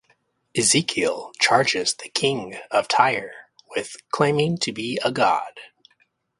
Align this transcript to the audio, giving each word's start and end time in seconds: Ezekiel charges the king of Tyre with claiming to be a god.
Ezekiel 0.57 1.31
charges 1.37 1.93
the 1.93 2.09
king 2.09 2.57
of 2.71 2.87
Tyre 2.87 3.49
with 3.75 3.97
claiming 4.09 4.57
to 4.57 4.71
be 4.71 4.97
a 5.05 5.11
god. 5.11 5.59